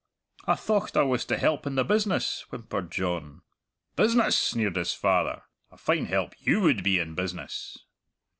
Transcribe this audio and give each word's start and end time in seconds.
"I 0.47 0.55
thocht 0.55 0.97
I 0.97 1.03
was 1.03 1.25
to 1.25 1.37
help 1.37 1.67
in 1.67 1.75
the 1.75 1.83
business," 1.83 2.45
whimpered 2.49 2.89
John. 2.91 3.43
"Business!" 3.95 4.35
sneered 4.35 4.75
his 4.75 4.95
father; 4.95 5.43
"a 5.71 5.77
fine 5.77 6.07
help 6.07 6.33
you 6.39 6.59
would 6.61 6.81
be 6.83 6.97
in 6.97 7.13
business." 7.13 7.77